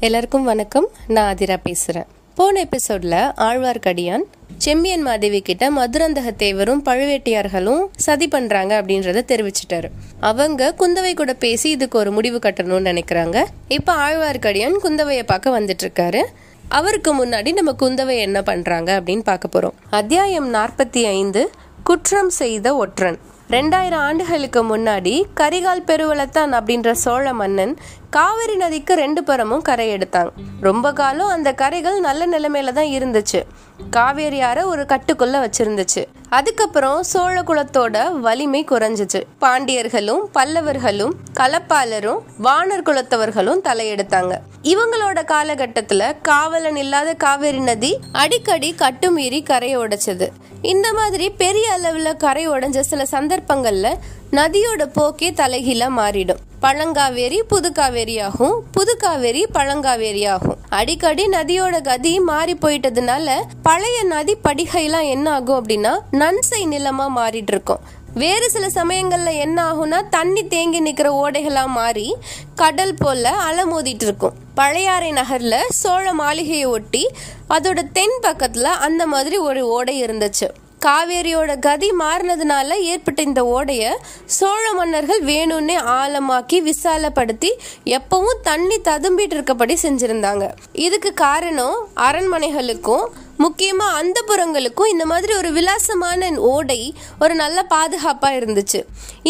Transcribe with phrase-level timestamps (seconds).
[0.00, 0.88] எல்லாருக்கும் வணக்கம்.
[1.06, 4.24] நான் அதிரா பேசுகிறேன் போன எபிசோடில் ஆழ்வார்க்கடியான்
[4.58, 9.88] செம்பியன் மாதேவி கிட்ட மதுரந்தக தேவரும் பழுவேட்டியார்களும் சதி பண்றாங்க அப்படின்றத தெரிவிச்சிட்டாரு.
[10.20, 13.44] அவங்க குந்தவை கூட பேசி இதுக்கு ஒரு முடிவு கட்டணும்னு நினைக்கிறாங்க.
[13.68, 16.22] இப்போ ஆழ்வார்க்கடியான் குந்தவையை பார்க்க வந்துட்டு இருக்காரு
[16.68, 19.74] அவருக்கு முன்னாடி நம்ம குந்தவை என்ன பண்றாங்க அப்படின்னு பார்க்க போறோம்.
[19.90, 21.50] அத்தியாயம் நாற்பத்தி ஐந்து
[21.84, 23.18] குற்றம் செய்த ஒற்றன்.
[23.50, 27.78] ரெண்டாயிரம் ஆண்டுகளுக்கு முன்னாடி கரிகால் பெருவளத்தான் அப்படின்ற சோழ மன்னன்
[28.10, 30.30] காவிரி நதிக்கு ரெண்டு புறமும் கரை எடுத்தாங்க.
[30.60, 33.42] ரொம்ப காலம் அந்த கரைகள் நல்ல நிலைமையில தான் இருந்துச்சு.
[33.90, 36.04] காவேரி ஆற ஒரு கட்டுக்குள்ள வச்சிருந்துச்சு.
[36.28, 39.22] அதுக்கப்புறம் சோழ குலத்தோட வலிமை குறைஞ்சிச்சு.
[39.40, 44.34] பாண்டியர்களும் பல்லவர்களும் கலப்பாளரும் வானர் குலத்தவர்களும் தலையெடுத்தாங்க.
[44.62, 50.28] இவங்களோட காலகட்டத்துல காவலன் இல்லாத காவேரி நதி அடிக்கடி கட்டுமீறி கரையை உடைச்சது.
[50.62, 53.96] இந்த மாதிரி பெரிய அளவுல கரை உடைஞ்ச சில சந்தர்ப்பங்கள்ல
[54.32, 56.40] நதியோட போக்கே தலைகீழா மாறிடும்.
[56.62, 58.56] பழங்காவேரி புதுக்காவேரியாகும்.
[58.76, 60.56] புதுக்காவேரி பழங்காவேரியாகும்.
[60.68, 67.78] அடிக்கடி நதியோட கதி மாறி போயிட்டதுனால பழைய நதி படிகைலாம் என்ன ஆகும் அப்படின்னா நன்சை நிலமா மாறிட்டு இருக்கும்
[68.14, 72.16] வேறு சில சமயங்கள்ல என்ன ஆகும்னா தண்ணி தேங்கி நிக்கிற ஓடைகளா மாறி
[72.54, 77.10] கடல் போல அலமோதிட்டு இருக்கும் பழையாறை நகர்ல சோழ மாளிகையை ஒட்டி
[77.50, 80.48] அதோட தென் பக்கத்துல அந்த மாதிரி ஒரு ஓடை இருந்துச்சு.
[80.84, 83.92] காவேரியோட கதி மாறினதுனால ஏற்பட்ட இந்த ஓடைய
[84.24, 87.50] சோழ மன்னர்கள் வேணும்னே ஆழமாக்கி விசாலப்படுத்தி
[87.84, 90.44] எப்பவும் தண்ணி ததும்பிட்டு இருக்கபடி செஞ்சிருந்தாங்க.
[90.72, 93.06] இதுக்கு காரணம் அரண்மனைகளுக்கும்
[93.44, 96.80] முக்கியமாக அந்த புறங்களுக்கும் இந்த மாதிரி ஒரு விலாசமான ஓடை
[97.22, 98.80] ஒரு நல்ல பாதுகாப்பாக இருந்துச்சு.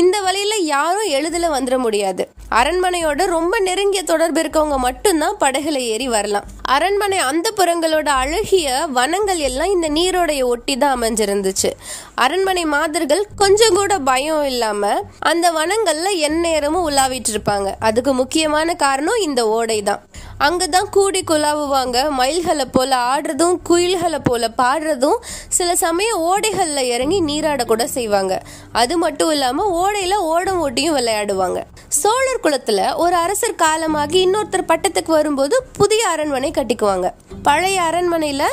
[0.01, 2.25] இந்த வழியில் யாரும் எளிதில் வந்துட முடியாது.
[2.59, 6.47] அரண்மனையோட ரொம்ப நெருங்கிய தொடர்பு இருக்கவங்க மட்டும்தான் படகுல ஏறி வரலாம்.
[6.77, 11.71] அரண்மனை அந்த புறங்களோட அழகிய வனங்கள் எல்லாம் இந்த நீரோடைய ஒட்டி தான் அமைஞ்சிருந்துச்சு.
[12.25, 14.93] அரண்மனை மாதர்கள் கொஞ்சம் கூட பயம் இல்லாம
[15.33, 17.69] அந்த வனங்கள்ல எந்நேரமும் உலாவிட்டு இருப்பாங்க.
[17.89, 20.03] அதுக்கு முக்கியமான காரணம் இந்த ஓடை தான்
[20.47, 25.19] அங்கே தான் கூடி குலாவுவாங்க மயில்களை போல் ஆடுறதும் குயில்களை போல் பாடுறதும்
[25.57, 28.35] சில சமயம் ஓடைகளில் இறங்கி நீராட கூட செய்வாங்க.
[28.81, 31.61] அது மட்டும் இல்லாமல் ஓடையில் ஓடம் ஓட்டியும் விளையாடுவாங்க.
[32.01, 37.09] சோழர் குலத்துல ஒரு அரசர் காலமாகி இன்னொருத்தர் பட்டத்துக்கு வரும்போது புதிய அரண்மனை கட்டிக்குவாங்க.
[37.49, 38.45] பழைய அரண்மனையில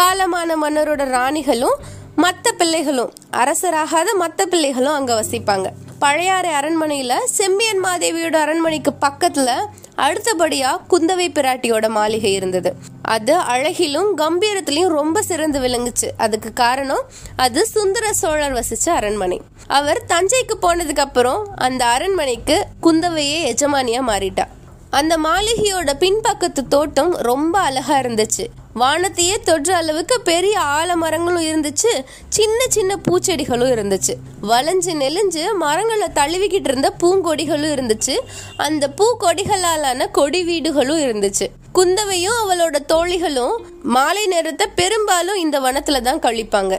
[0.00, 1.78] காலமான மன்னரோட ராணிகளும்
[2.24, 3.12] மற்ற பிள்ளைகளும்
[3.42, 5.68] அரசராகாத மற்ற பிள்ளைகளும் அங்க வசிப்பாங்க.
[6.04, 9.60] பழையாறை அரண்மனையில் செம்பியன் மாதேவியோட அரண்மனைக்கு பக்கத்தில்
[9.96, 12.70] அடுத்தபடியாக குந்தவை பிராட்டியோட மாளிகை இருந்தது.
[13.02, 16.08] அது அழகிலும் கம்பீரத்திலையும் ரொம்ப சிறந்து விளங்குச்சு.
[16.16, 17.04] அதுக்கு காரணம்
[17.36, 19.38] அது சுந்தர சோழர் வசிச்ச அரண்மனை.
[19.66, 24.46] அவர் தஞ்சைக்கு போனதுக்கு அப்புறம் அந்த அரண்மனைக்கு குந்தவையே எஜமானியா மாறிட்டா.
[24.90, 28.46] அந்த மாளிகையோட பின்பக்கத்து தோட்டம் ரொம்ப அழகா இருந்துச்சு.
[28.74, 31.92] வானத்தையே தொற்ற அளவுக்கு பெரிய ஆலமரங்களும் இருந்துச்சு.
[32.28, 34.14] சின்ன சின்ன பூச்செடிகளும் இருந்துச்சு.
[34.42, 38.16] வளைஞ்சு நெளிஞ்சு மரங்களை தழுவிக்கிட்டு இருந்த பூங்கொடிகளும் இருந்துச்சு.
[38.56, 41.46] அந்த பூக்கொடிகளாலான கொடி வீடுகளும் இருந்துச்சு.
[41.72, 46.78] குந்தவையும் அவளோட தோழிகளும் மாலை நேரத்தை பெரும்பாலும் இந்த வனத்துல தான் கழிப்பாங்க.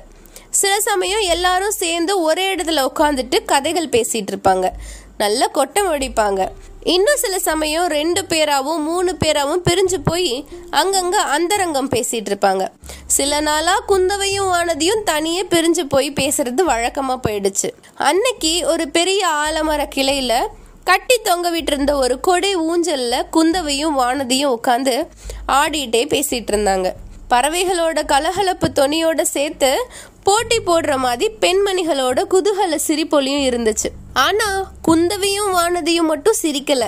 [0.50, 4.70] சில சமயம் எல்லாரும் சேர்ந்து ஒரே இடத்துல உட்காந்துட்டு கதைகள் பேசிட்டு இருப்பாங்க.
[5.18, 6.48] நல்லா கொட்டம் அடிப்பாங்க.
[6.86, 12.68] இன்னும் சில சமயம் ரெண்டு பேராவும் மூணு பேராவும் பிரிஞ்சு போய் அங்கங்க அந்தரங்கம் பேசிட்டு இருப்பாங்க.
[13.08, 17.70] சில நாளா குந்தவையும் வானதியும் தனியே பிரிஞ்சு போய் பேசுறது வழக்கமா போயிடுச்சு.
[17.96, 20.48] அன்னைக்கு ஒரு பெரிய ஆலமர கிளையில
[20.84, 25.08] கட்டி தொங்க விட்டிருந்த ஒரு கொடை ஊஞ்சல்ல குந்தவையும் வானதியும் உட்காந்து
[25.48, 26.92] ஆடிட்டே பேசிட்டு இருந்தாங்க.
[27.30, 29.88] பறவைகளோட கலகலப்பு தொனியோட சேர்த்து
[30.28, 33.90] போட்டி போடுற மாதிரி பெண்மணிகளோட குதூகல சிரிப்பொலியும் இருந்துச்சு.
[34.14, 34.48] ஆனா
[34.82, 36.84] குந்தவையும் வானதியும் மட்டும் சிரிக்கல.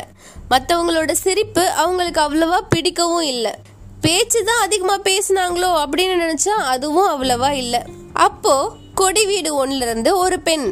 [0.51, 3.53] மற்றவங்களோட சிரிப்பு அவங்களுக்கு அவ்வளவா பிடிக்கவும் இல்லை.
[4.01, 7.81] பேச்சு தான் அதிகமா பேசினாங்களோ அப்படின்னு நினைச்சா அதுவும் அவ்வளவா இல்லை.
[8.27, 8.55] அப்போ
[8.93, 10.67] கொடி வீடு ஒன்ல இருந்து ஒரு பெண்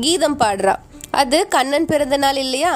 [0.00, 0.74] கீதம் பாடுறா.
[1.10, 2.72] அது கண்ணன் பிறந்த நாள் இல்லையா?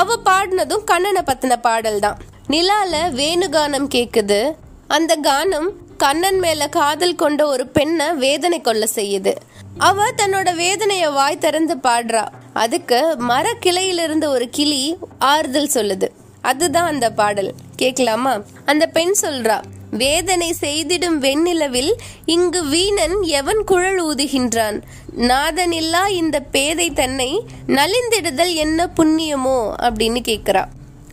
[0.00, 2.18] அவ பாடினதும் கண்ணனை பத்தின பாடல் தான்.
[2.48, 4.40] நிலால வேணுகானம் கேக்குது.
[4.88, 9.34] அந்த கானம் கண்ணன் மேல காதல் கொண்ட ஒரு பெண்ணை வேதனை கொள்ள செய்யுது.
[9.78, 12.28] அவ தன்னோட வேதனைய வாய் திறந்து பாடுறா.
[12.52, 16.08] அதுக்கு மர கிளையிலிருந்து ஒரு கிளி ஆறுதல் சொல்லுது.
[16.42, 17.52] அதுதான் அந்த பாடல்.
[17.76, 18.40] கேட்கலாமா?
[18.64, 21.92] அந்த பெண் சொல்றா வேதனை செய்திடும் வெண்ணிலவில்
[22.24, 24.80] இங்கு வீணன் எவன் குழல் ஊதுகின்றான்?
[25.18, 29.72] நாதனில்லா இந்த பேதை தன்னை நலிந்திடுதல் என்ன புண்ணியமோ?
[29.82, 30.64] அப்படின்னு கேக்குறா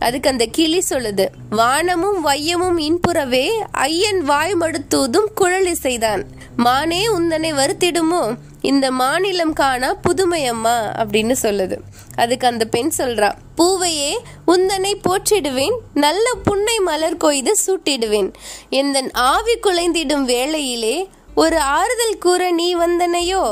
[0.04, 6.22] அதுக்கு அந்த கிளி சொல்லுது வானமும் வையமும் இன்புறவே ஐயன் வாய் மடுத்தூதும் குழலி செய்தான்
[6.56, 8.22] மானே உந்தனை வருத்திடுமோ?
[8.60, 11.76] இந்த மாநிலம் காணா புதுமையம்மா அப்படின்னு சொல்லுது.
[12.16, 14.12] அதுக்கு அந்த பெண் சொல்றா பூவையே
[14.46, 18.30] உந்தனை போற்றிடுவேன் நல்ல புன்னை மலர் கொய்து சூட்டிடுவேன்.
[18.70, 20.96] எந்தன் ஆவி குலைந்திடும் வேளையிலே
[21.34, 23.42] ஒரு ஆறுதல் கூற நீ வந்தனையோ?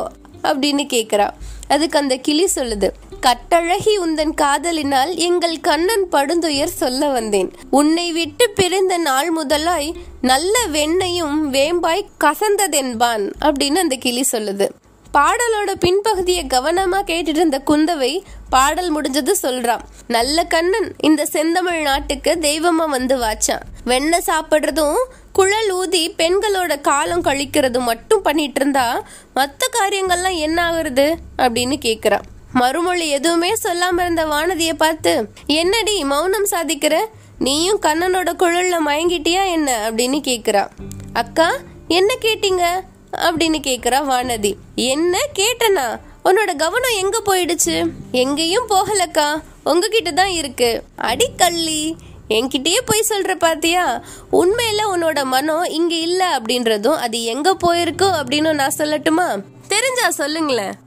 [0.42, 1.28] அப்படின்னு கேக்குறா.
[1.68, 2.88] அதுக்கு அந்த கிளி சொல்லுது
[3.26, 7.52] கட்டழகி உந்தன் காதலினால் எங்கள் கண்ணன் படுந்துயர் சொல்ல வந்தேன்.
[7.70, 14.68] உன்னை விட்டு பிரிந்த நாள் முதலாய் நல்ல வெண்ணையும் வேம்பாய் கசந்ததென்பான் அப்படின்னு அந்த கிளி சொல்லுது.
[15.14, 22.88] பாடலோட பின்பகுதியை கவனமா கேட்டுட்டு இருந்த குந்தவை பாடல் முடிஞ்சது சொல்றான் நல்ல கண்ணன் இந்த செந்தமிழ் நாட்டுக்கு தெய்வமா
[22.88, 23.64] வந்து வாச்சான்.
[23.84, 25.00] வெண்ணெய் சாப்பிடுறதும்
[25.32, 29.04] குழல் ஊதி பெண்களோட காலம் கழிக்கிறது மட்டும் பண்ணிட்டு இருந்தா
[29.34, 32.28] மற்ற காரியங்கள்லாம் என்ன ஆகுறது அப்படின்னு கேக்குறான்.
[32.52, 37.04] மறுமொழி எதுவுமே சொல்லாம இருந்த வானதியை பார்த்து என்னடி மௌனம் சாதிக்கிற?
[37.38, 39.90] நீயும் கண்ணனோட குழல்ல மயங்கிட்டியா என்ன?
[39.90, 40.68] அப்படின்னு கேக்குறா.
[41.12, 41.52] அக்கா
[41.88, 42.80] என்ன கேட்டீங்க?
[43.12, 44.54] அப்படின்னு கேக்குறா வானதி.
[44.74, 46.00] என்ன கேட்டனா?
[46.24, 47.90] உன்னோட கவனம் எங்க போயிடுச்சு?
[48.12, 49.42] எங்கேயும் போகலக்கா.
[49.64, 50.82] உங்ககிட்ட தான் இருக்கு.
[50.96, 51.96] அடி கள்ளி.
[52.28, 54.02] என்கிட்டயே போய் சொல்ற பாத்தியா?
[54.32, 59.42] உண்மையில உன்னோட மனம் இங்க இல்ல அப்படின்றதும் அது எங்க போயிருக்கோ அப்படின்னு நான் சொல்லட்டுமா?
[59.68, 60.81] தெரிஞ்சா சொல்லுங்களேன்.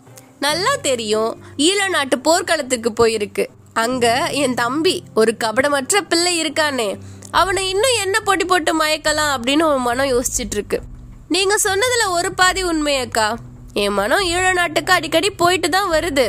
[0.46, 1.32] நல்லா தெரியும்.
[1.68, 3.44] ஈழ நாட்டு போர்க்களத்துக்கு போயிருக்கு.
[3.84, 4.06] அங்க
[4.42, 6.90] என் தம்பி ஒரு கபடமற்ற பிள்ளை இருக்கானே.
[7.42, 10.78] அவனை இன்னும் என்ன பொடி போட்டு மயக்கலாம் அப்படின்னு உன் மனம் யோசிச்சுட்டு இருக்கு
[11.36, 13.28] நீங்க சொன்னதுல ஒரு பாதி உண்மையக்கா.
[13.84, 16.26] என் மனம் ஈழ நாட்டுக்கு அடிக்கடி போயிட்டு தான் வருது.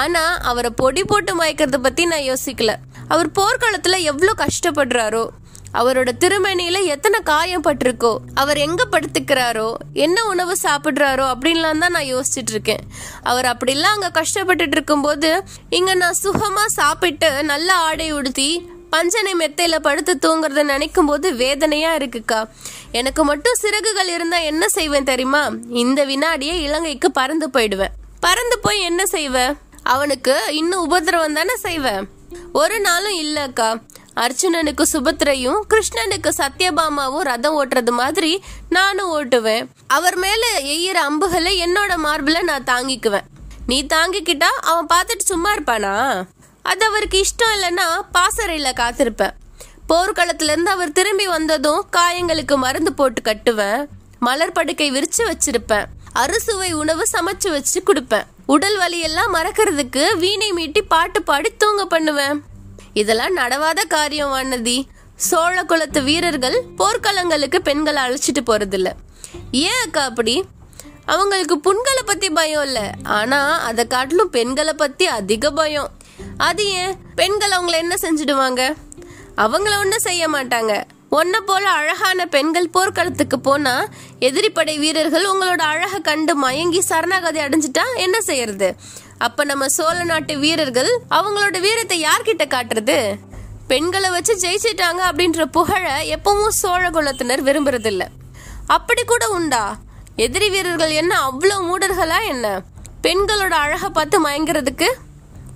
[0.00, 2.72] ஆனா அவரை பொடி போட்டு மயக்கிறத பத்தி நான் யோசிக்கல.
[3.08, 5.24] அவர் போர்க்களத்துல எவ்வளோ கஷ்டப்படுறாரோ.
[5.80, 12.52] அவரோட திருமணியில எத்தனை காயம் பட்டிருக்கோ அவர் எங்க படுத்துக்கிறாரோ என்ன உணவு சாப்பிடுறாரோ அப்படின்லாம் தான் நான் யோசிச்சுட்டு
[12.56, 12.82] இருக்கேன்.
[13.22, 15.30] அவர் அப்படிலாம் அங்க கஷ்டப்பட்டுட்டு இருக்கும்போது
[15.78, 18.50] இங்க நான் சுகமா சாப்பிட்டு நல்ல ஆடை உடுத்தி
[18.90, 22.40] பஞ்சனை மெத்தையில படுத்து தூங்குறத நினைக்கும் போது வேதனையா இருக்குக்கா.
[22.92, 25.42] எனக்கு மட்டும் சிறகுகள் இருந்தா என்ன செய்வேன் தெரியுமா?
[25.82, 27.94] இந்த வினாடியே இலங்கைக்கு பறந்து போயிடுவேன்.
[28.20, 32.02] பறந்து போய் என்ன செய்வேன் அவனுக்கு இன்னும் உபதிரவம் தானே செய்வேன்
[32.60, 33.70] ஒரு நாளும் இல்லக்கா.
[34.16, 39.68] அர்ஜுனனுக்கு சுபத்ரையும் கிருஷ்ணனுக்கு சத்யபாமாவும் ரதம் ஓட்டுறது மாதிரி நானும் ஓட்டுவேன்.
[39.86, 43.28] அவர் மேல எய்யிற அம்புகளை என்னோட மார்பில் நான் தாங்கிக்குவேன்.
[43.66, 46.24] நீ தாங்கிக்கிட்டா அவன் பார்த்துட்டு சும்மா இருப்பானா?
[46.62, 49.30] அது அவருக்கு இஷ்டம் இல்லைன்னா பாசறையில காத்திருப்பேன்.
[49.88, 53.86] போர்க்களத்திலேருந்து அவர் திரும்பி வந்ததும் காயங்களுக்கு மருந்து போட்டு கட்டுவேன்.
[54.18, 55.84] மலர் படுக்கை விரிச்சு வச்சிருப்பேன்.
[56.12, 58.24] அறுசுவை உணவு சமைச்சு வச்சு கொடுப்பேன்.
[58.46, 62.42] உடல் வலியெல்லாம் மறக்கிறதுக்கு வீணை மீட்டி பாட்டு பாடி தூங்க பண்ணுவேன்.
[62.94, 64.84] இதெல்லாம் நடவாத காரியம் வானதி.
[65.16, 68.92] சோழ குலத்து வீரர்கள் போர்க்களங்களுக்கு பெண்களை அழைச்சிட்டு போறதில்ல.
[69.52, 70.44] ஏன் அக்கா அப்படி?
[71.06, 72.90] அவங்களுக்கு புண்களை பத்தி பயம் இல்ல.
[73.02, 75.90] ஆனா அதை காட்டிலும் பெண்களை பத்தி அதிக பயம்.
[76.36, 76.94] அது ஏன்?
[77.14, 78.74] பெண்கள் அவங்கள என்ன செஞ்சிடுவாங்க?
[79.36, 80.84] அவங்கள ஒன்றும் செய்ய மாட்டாங்க.
[81.10, 83.86] ஒன்ன போல அழகான பெண்கள் போர்க்களத்துக்கு போனா
[84.20, 88.74] எதிரிப்படை வீரர்கள் உங்களோட அழகை கண்டு மயங்கி சரணாகதி அடைஞ்சிட்டா என்ன செய்யறது?
[89.26, 92.96] அப்ப நம்ம சோழ நாட்டு வீரர்கள் அவங்களோட வீரத்தை யார்கிட்ட காட்டுறது?
[93.66, 98.04] பெண்களை வச்சு ஜெயிச்சிட்டாங்க அப்படின்ற புகழை எப்பவும் சோழ குலத்தினர் விரும்புறதில்ல.
[98.66, 99.76] அப்படி கூட உண்டா?
[100.16, 102.46] எதிரி வீரர்கள் என்ன அவ்வளோ மூடர்களா என்ன?
[103.02, 104.88] பெண்களோட அழகை பார்த்து மயங்கிறதுக்கு?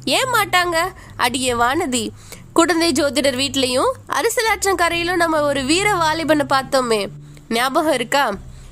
[0.04, 0.76] ஏன் மாட்டாங்க?
[1.16, 2.04] அடியே வானதி
[2.52, 7.00] குடந்தை ஜோதிடர் வீட்லயும் அரசலாற்றங்கரையிலும் நம்ம ஒரு வீர வாலிபனை பார்த்தோமே.
[7.48, 8.24] ஞாபகம் இருக்கா?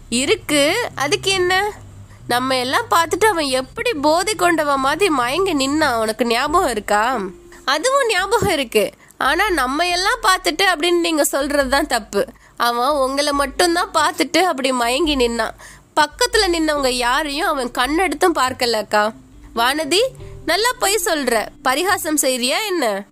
[0.08, 0.62] இருக்கு.
[0.94, 1.55] அதுக்கு என்ன?
[2.29, 7.21] நம்ம எல்லாம் பார்த்துட்டு அவன் எப்படி போதை கொண்டவன் மாதிரி மயங்கி நின்னான் உனக்கு ஞாபகம் இருக்கா?
[7.65, 8.93] அதுவும் ஞாபகம் இருக்கு.
[9.19, 12.26] ஆனா நம்ம எல்லாம் பார்த்துட்டு அப்படின்னு நீங்க சொல்றதுதான் தப்பு.
[12.56, 15.55] அவன் உங்களை மட்டும்தான் பார்த்துட்டு அப்படி மயங்கி நின்னான்
[15.97, 19.15] பக்கத்துல நின்னவங்க யாரையும் அவன் கண்ணெடுத்தும் பார்க்கலக்கா
[19.56, 20.00] வானதி
[20.47, 21.47] நல்லா பொய் சொல்ற.
[21.62, 23.05] பரிகாசம் செய்றியா என்ன?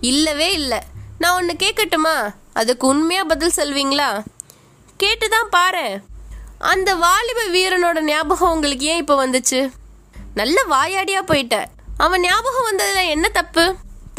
[0.00, 0.82] இல்லவே இல்ல.
[1.18, 4.24] நான் ஒன்னு கேட்கட்டுமா அதுக்கு உண்மையா பதில் சொல்வீங்களா?
[5.02, 6.00] கேட்டுதான் பாரு
[6.72, 9.72] அந்த வாலிப வீரனோட ஞாபகம் உங்களுக்கு ஏன் இப்போ வந்துச்சு?
[10.34, 11.56] நல்ல வாயாடியா போயிட்ட.
[11.96, 13.64] அவன் ஞாபகம் வந்ததுல என்ன தப்பு?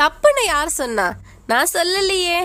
[0.01, 1.07] தப்புன்னு யார் சொன்னா?
[1.47, 2.39] நான் சொல்லலையே.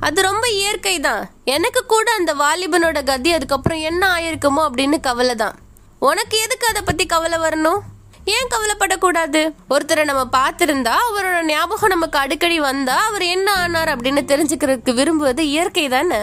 [0.00, 5.54] அது ரொம்ப இயற்கை தான் எனக்கு கூட அந்த வாலிபனோட கதி அதுக்கப்புறம் என்ன ஆயிருக்குமோ அப்படின்னு கவலை தான்
[5.98, 7.80] உனக்கு எதுக்கு அதை பத்தி கவலை வரணும்?
[8.24, 9.42] ஏன் கவலைப்படக்கூடாது?
[9.74, 15.88] ஒருத்தரை நம்ம பார்த்திருந்தா அவரோட ஞாபகம் நமக்கு அடிக்கடி வந்தா அவர் என்ன ஆனார் அப்படின்னு தெரிஞ்சுக்கிறதுக்கு விரும்புவது இயற்கை
[15.88, 16.20] தானே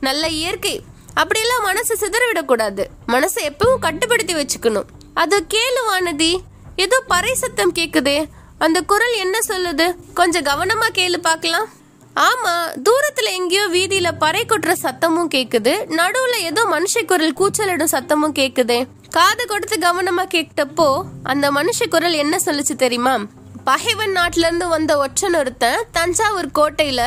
[0.00, 0.74] நல்ல இயற்கை.
[1.22, 2.84] அப்படியெல்லாம் மனசை சிதறவிடக்கூடாது.
[3.08, 4.88] மனசை எப்பவும் கட்டுப்படுத்தி வச்சுக்கணும்.
[5.14, 6.32] அது கேளு வானதி.
[6.76, 8.18] ஏதோ பறை சத்தம் கேக்குதே.
[8.58, 9.86] அந்த குரல் என்ன சொல்லுது?
[10.14, 11.68] கொஞ்சம் கவனமா கேளு பார்க்கலாம்.
[12.16, 15.72] ஆமா தூரத்துல எங்கேயோ வீதியில பறை கொட்டுற சத்தமும் கேக்குது.
[15.98, 18.78] நடுவுல ஏதோ மனுஷ குரல் கூச்சலிடும் சத்தமும் கேக்குதே.
[19.10, 20.88] காது கொடுத்து கவனமா கேட்டப்போ
[21.22, 23.14] அந்த மனுஷ குரல் என்ன சொல்லுச்சு தெரியுமா?
[23.64, 27.02] பகைவன் நாட்டுல இருந்து வந்த ஒற்றன் ஒருத்தன் தஞ்சாவூர் கோட்டையில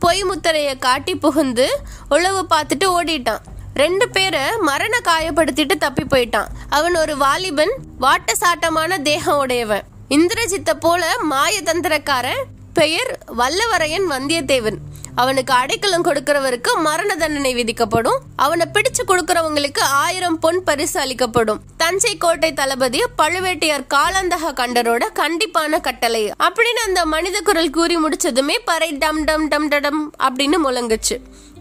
[0.00, 1.66] பொய் முத்திரைய காட்டி புகுந்து
[2.08, 3.42] உழவு பார்த்துட்டு ஓடிட்டான்.
[3.74, 6.46] ரெண்டு பேரை மரண காயப்படுத்திட்டு தப்பி போயிட்டான்.
[6.68, 9.82] அவன் ஒரு வாலிபன் வாட்ட சாட்டமான தேகம் உடையவன்.
[10.08, 12.42] இந்திரஜித்த போல மாய தந்திரக்காரன்
[12.72, 14.78] பெயர் வல்லவரையன் வந்தியத்தேவன்.
[15.22, 18.20] அவனுக்கு அடைக்கலம் கொடுக்கிறவருக்கு மரண தண்டனை விதிக்கப்படும்.
[18.36, 21.60] அவனை பிடிச்சு கொடுக்கிறவங்களுக்கு ஆயிரம் பொன் பரிசு அளிக்கப்படும்.
[21.82, 26.24] தஞ்சை கோட்டை தளபதி பழுவேட்டையார் காலந்தக கண்டரோட கண்டிப்பான கட்டளை.
[26.46, 31.18] அப்படின்னு அந்த மனித குரல் கூறி முடிச்சதுமே பறை டம் டம் டம் டடம் அப்படின்னு முழங்குச்சு.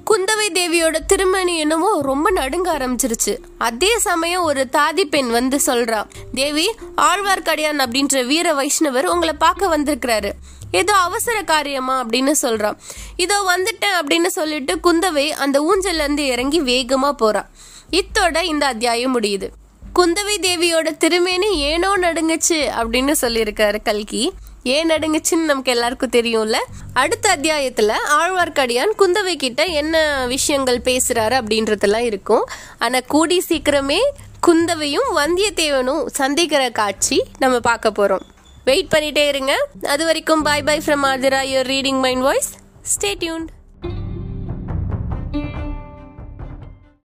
[0.10, 3.34] குந்தவை தேவியோட திருமணி என்னவோ ரொம்ப நடுங்க ஆரம்பிச்சிருச்சு.
[3.58, 6.00] அதே சமயம் ஒரு தாதி பெண் வந்து சொல்றா
[6.34, 6.68] தேவி
[7.10, 10.32] ஆழ்வார்க்கடியான் அப்படின்ற வீர வைஷ்ணவர் உங்களை பார்க்க வந்திருக்கிறாரு.
[10.72, 12.78] ஏதோ அவசர காரியமா அப்படின்னு சொல்றான்
[13.16, 17.50] இதோ வந்துட்டேன் அப்படின்னு சொல்லிட்டு குந்தவை அந்த ஊஞ்சல்ல இருந்து இறங்கி வேகமா போறான்
[17.92, 19.50] இத்தோட இந்த அத்தியாயம் முடியுது.
[19.96, 24.32] குந்தவை தேவியோட திருமேனி ஏனோ நடுங்குச்சு அப்படின்னு சொல்லியிருக்காரு கல்கி.
[24.64, 26.56] ஏன் நடுங்குச்சுன்னு நமக்கு எல்லாருக்கும் தெரியும்ல.
[26.94, 32.50] அடுத்த அத்தியாயத்துல ஆழ்வார்க்கடியான் குந்தவை கிட்ட என்ன விஷயங்கள் பேசுறாரு அப்படின்றதெல்லாம் இருக்கும்.
[32.80, 34.00] ஆனா கூடி சீக்கிரமே
[34.48, 38.26] குந்தவையும் வந்தியத்தேவனும் சந்திக்கிற காட்சி நம்ம பார்க்க போறோம்.
[38.70, 39.54] வெயிட் பண்ணிட்டே இருங்க.
[39.94, 42.52] அது வரைக்கும் bye bye from Aathira your reading mind voice
[42.94, 43.50] stay tuned